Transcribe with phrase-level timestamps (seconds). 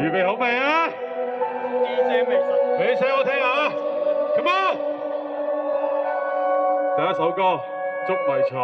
[0.00, 0.88] 预备好未啊？
[0.88, 3.70] 你声我听下
[4.34, 4.76] ，come on，
[6.96, 7.42] 第一首歌
[8.06, 8.58] 《捉迷藏》。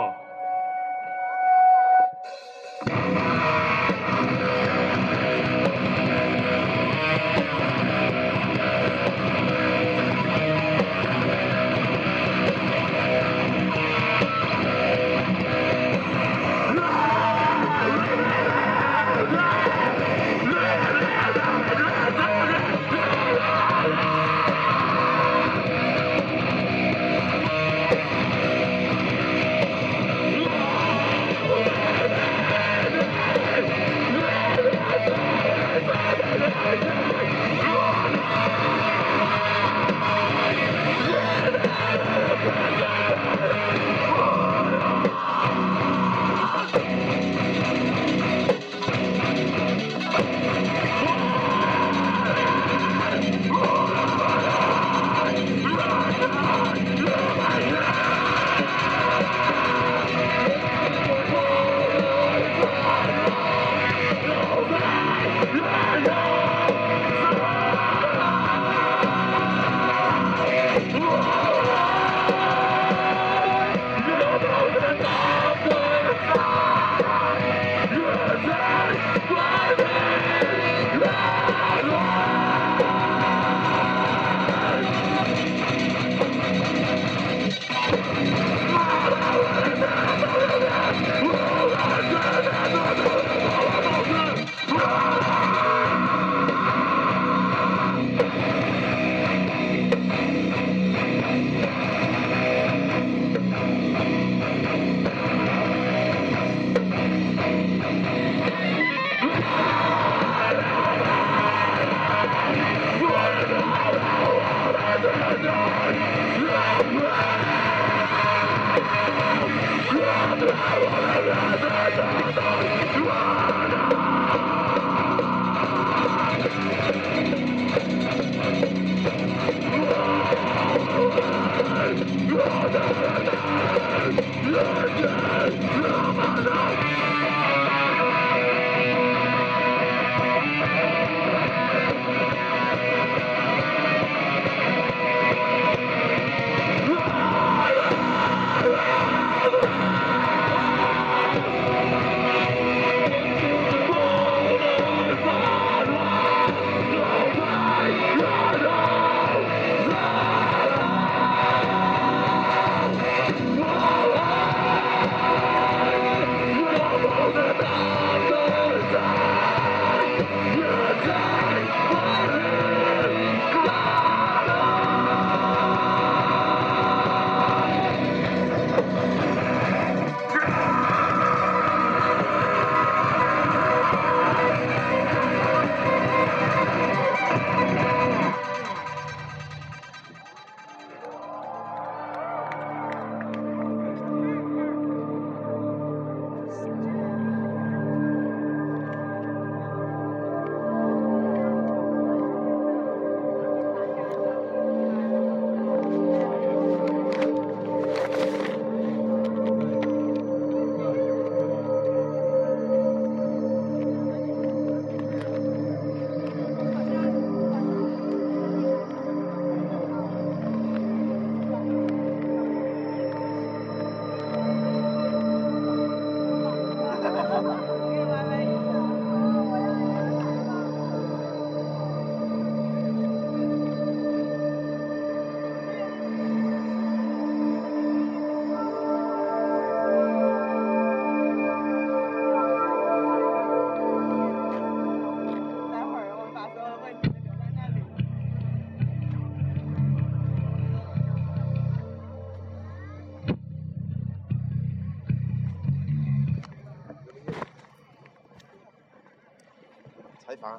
[260.41, 260.51] 哎